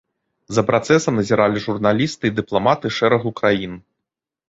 За 0.55 0.63
працэсам 0.69 1.13
назіралі 1.21 1.63
журналісты 1.67 2.25
і 2.33 2.37
дыпламаты 2.43 2.87
шэрагу 2.99 3.29
краін. 3.45 3.81